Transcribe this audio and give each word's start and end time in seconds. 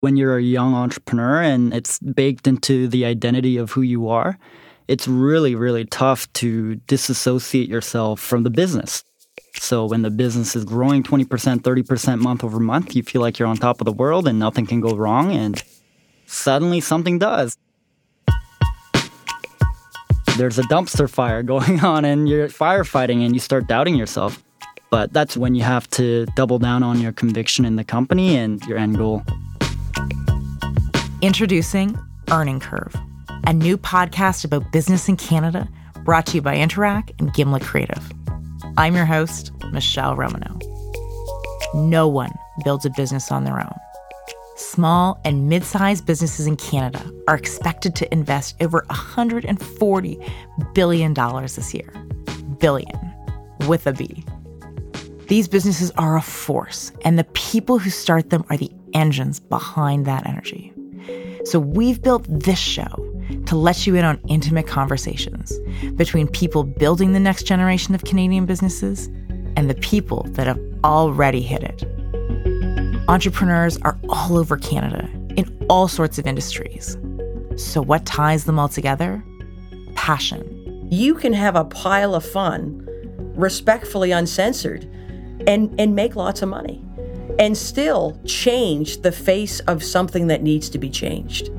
When 0.00 0.16
you're 0.16 0.36
a 0.36 0.42
young 0.42 0.74
entrepreneur 0.74 1.42
and 1.42 1.72
it's 1.72 1.98
baked 1.98 2.46
into 2.46 2.86
the 2.86 3.04
identity 3.04 3.56
of 3.56 3.72
who 3.72 3.82
you 3.82 4.08
are, 4.08 4.38
it's 4.88 5.08
really, 5.08 5.54
really 5.54 5.84
tough 5.84 6.32
to 6.34 6.76
disassociate 6.86 7.68
yourself 7.68 8.20
from 8.20 8.42
the 8.42 8.50
business. 8.50 9.02
So 9.54 9.86
when 9.86 10.02
the 10.02 10.10
business 10.10 10.54
is 10.54 10.64
growing 10.64 11.02
20%, 11.02 11.26
30% 11.60 12.20
month 12.20 12.44
over 12.44 12.60
month, 12.60 12.94
you 12.94 13.02
feel 13.02 13.20
like 13.22 13.38
you're 13.38 13.48
on 13.48 13.56
top 13.56 13.80
of 13.80 13.84
the 13.84 13.92
world 13.92 14.28
and 14.28 14.38
nothing 14.38 14.66
can 14.66 14.80
go 14.80 14.94
wrong. 14.94 15.32
And 15.32 15.62
suddenly 16.26 16.80
something 16.80 17.18
does. 17.18 17.56
There's 20.36 20.58
a 20.58 20.62
dumpster 20.64 21.08
fire 21.08 21.42
going 21.54 21.80
on 21.80 22.04
and 22.04 22.28
you're 22.28 22.48
firefighting 22.48 23.24
and 23.24 23.34
you 23.34 23.40
start 23.40 23.66
doubting 23.66 23.96
yourself. 23.96 24.42
But 24.90 25.12
that's 25.12 25.36
when 25.36 25.54
you 25.54 25.62
have 25.62 25.88
to 25.90 26.26
double 26.36 26.58
down 26.58 26.82
on 26.82 27.00
your 27.00 27.12
conviction 27.12 27.64
in 27.64 27.76
the 27.76 27.84
company 27.84 28.36
and 28.36 28.62
your 28.66 28.78
end 28.78 28.98
goal. 28.98 29.24
Introducing 31.22 31.98
Earning 32.30 32.60
Curve, 32.60 32.94
a 33.46 33.52
new 33.54 33.78
podcast 33.78 34.44
about 34.44 34.70
business 34.70 35.08
in 35.08 35.16
Canada 35.16 35.66
brought 36.04 36.26
to 36.26 36.34
you 36.34 36.42
by 36.42 36.54
Interac 36.54 37.18
and 37.18 37.32
Gimlet 37.32 37.62
Creative. 37.62 38.12
I'm 38.76 38.94
your 38.94 39.06
host, 39.06 39.50
Michele 39.72 40.14
Romanow. 40.14 40.60
No 41.74 42.06
one 42.06 42.32
builds 42.64 42.84
a 42.84 42.90
business 42.90 43.32
on 43.32 43.44
their 43.44 43.58
own. 43.58 43.74
Small 44.56 45.18
and 45.24 45.48
mid 45.48 45.64
sized 45.64 46.04
businesses 46.04 46.46
in 46.46 46.56
Canada 46.56 47.02
are 47.28 47.36
expected 47.36 47.96
to 47.96 48.12
invest 48.12 48.54
over 48.60 48.84
$140 48.90 50.30
billion 50.74 51.14
this 51.14 51.72
year. 51.72 51.90
Billion, 52.60 53.14
with 53.66 53.86
a 53.86 53.94
B. 53.94 54.22
These 55.28 55.48
businesses 55.48 55.90
are 55.92 56.18
a 56.18 56.22
force, 56.22 56.92
and 57.06 57.18
the 57.18 57.24
people 57.24 57.78
who 57.78 57.88
start 57.88 58.28
them 58.28 58.44
are 58.50 58.58
the 58.58 58.70
engines 58.92 59.40
behind 59.40 60.04
that 60.04 60.26
energy. 60.26 60.74
So 61.44 61.58
we've 61.58 62.02
built 62.02 62.26
this 62.28 62.58
show 62.58 62.86
to 63.46 63.56
let 63.56 63.86
you 63.86 63.94
in 63.94 64.04
on 64.04 64.20
intimate 64.28 64.66
conversations 64.66 65.58
between 65.94 66.28
people 66.28 66.64
building 66.64 67.12
the 67.12 67.20
next 67.20 67.44
generation 67.44 67.94
of 67.94 68.04
Canadian 68.04 68.46
businesses 68.46 69.06
and 69.56 69.70
the 69.70 69.74
people 69.74 70.24
that 70.30 70.46
have 70.46 70.60
already 70.84 71.40
hit 71.40 71.62
it. 71.62 71.84
Entrepreneurs 73.08 73.78
are 73.82 73.98
all 74.08 74.36
over 74.36 74.56
Canada 74.56 75.08
in 75.36 75.66
all 75.68 75.88
sorts 75.88 76.18
of 76.18 76.26
industries. 76.26 76.96
So, 77.56 77.80
what 77.80 78.04
ties 78.04 78.44
them 78.44 78.58
all 78.58 78.68
together? 78.68 79.24
Passion. 79.94 80.88
You 80.90 81.14
can 81.14 81.32
have 81.32 81.56
a 81.56 81.64
pile 81.64 82.14
of 82.14 82.24
fun, 82.24 82.84
respectfully 83.36 84.10
uncensored, 84.10 84.84
and, 85.46 85.74
and 85.80 85.94
make 85.94 86.16
lots 86.16 86.42
of 86.42 86.48
money 86.48 86.85
and 87.38 87.56
still 87.56 88.18
change 88.24 89.02
the 89.02 89.12
face 89.12 89.60
of 89.60 89.82
something 89.82 90.26
that 90.28 90.42
needs 90.42 90.68
to 90.70 90.78
be 90.78 90.90
changed. 90.90 91.50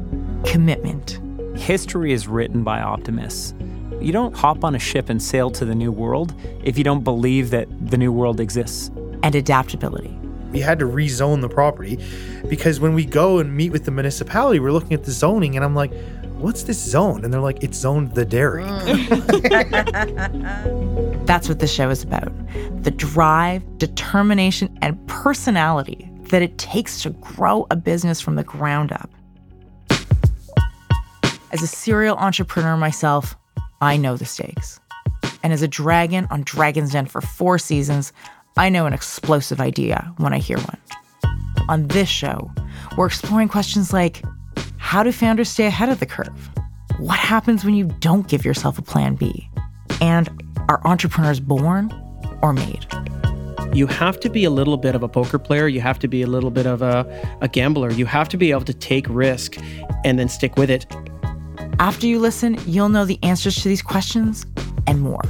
Commitment. 0.46 1.20
History 1.58 2.14
is 2.14 2.28
written 2.28 2.64
by 2.64 2.82
optimists. 2.82 3.54
You 4.00 4.12
don't 4.14 4.36
hop 4.36 4.64
on 4.64 4.76
a 4.76 4.80
ship 4.80 5.10
and 5.10 5.22
sail 5.22 5.50
to 5.52 5.66
the 5.66 5.74
new 5.74 5.92
world 5.92 6.34
if 6.64 6.78
you 6.78 6.84
don't 6.84 7.04
believe 7.04 7.50
that 7.50 7.68
the 7.90 7.98
new 7.98 8.12
world 8.12 8.40
exists. 8.40 8.92
And 9.24 9.34
adaptability. 9.34 10.18
We 10.52 10.60
had 10.60 10.80
to 10.80 10.86
rezone 10.86 11.42
the 11.42 11.50
property 11.50 12.00
because 12.48 12.80
when 12.80 12.94
we 12.94 13.06
go 13.06 13.40
and 13.40 13.56
meet 13.56 13.72
with 13.72 13.86
the 13.86 13.92
municipality, 13.92 14.60
we're 14.60 14.72
looking 14.72 14.94
at 14.94 15.04
the 15.04 15.12
zoning, 15.12 15.56
and 15.56 15.66
I'm 15.66 15.76
like, 15.76 15.92
what's 16.38 16.64
this 16.64 16.78
zone? 16.80 17.26
And 17.26 17.34
they're 17.34 17.42
like, 17.42 17.64
it's 17.64 17.78
zoned 17.78 18.14
the 18.14 18.24
dairy. 18.26 18.64
Mm. 18.64 18.88
That's 21.28 21.50
what 21.50 21.60
the 21.60 21.68
show 21.68 21.90
is 21.90 22.04
about 22.04 22.32
the 22.84 22.92
drive, 22.92 23.62
determination, 23.80 24.78
and 24.82 25.06
personality 25.08 26.10
that 26.30 26.42
it 26.42 26.58
takes 26.58 27.02
to 27.02 27.10
grow 27.10 27.68
a 27.70 27.76
business 27.76 28.22
from 28.22 28.36
the 28.36 28.46
ground 28.46 28.94
up. 28.94 29.10
As 31.52 31.62
a 31.62 31.68
serial 31.68 32.16
entrepreneur 32.16 32.78
myself, 32.78 33.36
I 33.82 33.98
know 33.98 34.16
the 34.16 34.26
stakes. 34.26 34.80
And 35.44 35.52
as 35.52 35.62
a 35.62 35.68
dragon 35.68 36.28
on 36.32 36.44
Dragon's 36.44 36.94
Den 36.94 37.06
for 37.06 37.20
four 37.20 37.60
seasons, 37.60 38.14
I 38.56 38.70
know 38.70 38.86
an 38.86 38.94
explosive 38.94 39.60
idea 39.60 40.14
when 40.18 40.34
I 40.34 40.40
hear 40.40 40.60
one. 40.60 40.78
On 41.68 41.88
this 41.90 42.08
show, 42.08 42.50
we're 42.98 43.08
exploring 43.08 43.50
questions 43.50 43.92
like 43.92 44.24
how 44.78 45.04
do 45.04 45.12
founders 45.12 45.50
stay 45.50 45.66
ahead 45.66 45.90
of 45.90 46.00
the 46.00 46.06
curve? 46.06 46.50
What 47.00 47.20
happens 47.20 47.66
when 47.66 47.76
you 47.76 47.86
don't 48.00 48.30
give 48.30 48.46
yourself 48.46 48.80
a 48.80 48.82
plan 48.82 49.16
B? 49.16 49.50
And 50.00 50.30
are 50.70 50.82
entrepreneurs 50.86 51.40
born 51.40 51.92
or 52.42 52.54
made? 52.54 52.86
You 53.74 53.88
have 53.88 54.20
to 54.22 54.30
be 54.30 54.44
a 54.44 54.50
little 54.50 54.78
bit 54.78 54.96
of 54.96 55.04
a 55.04 55.08
poker 55.08 55.38
player. 55.38 55.68
You 55.68 55.82
have 55.82 56.00
to 56.00 56.08
be 56.08 56.22
a 56.22 56.28
little 56.28 56.50
bit 56.50 56.66
of 56.66 56.82
a, 56.82 57.06
a 57.42 57.48
gambler. 57.48 57.92
You 57.92 58.06
have 58.06 58.30
to 58.30 58.38
be 58.38 58.52
able 58.52 58.66
to 58.66 58.74
take 58.74 59.06
risk 59.10 59.58
and 60.04 60.18
then 60.18 60.30
stick 60.30 60.56
with 60.58 60.70
it. 60.70 60.86
After 61.80 62.08
you 62.08 62.20
listen, 62.20 62.58
you'll 62.66 62.90
know 62.90 63.06
the 63.06 63.20
answers 63.24 63.62
to 63.62 63.70
these 63.70 63.82
questions 63.82 64.46
and 64.88 65.02
more. 65.02 65.22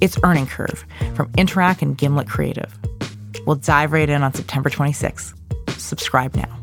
It's 0.00 0.16
Earning 0.22 0.46
Curve 0.46 0.86
from 1.14 1.30
Interac 1.32 1.82
and 1.82 1.98
Gimlet 1.98 2.28
Creative. 2.28 2.72
We'll 3.46 3.56
dive 3.56 3.92
right 3.92 4.08
in 4.08 4.22
on 4.22 4.32
September 4.32 4.70
26th. 4.70 5.34
Subscribe 5.78 6.34
now. 6.36 6.58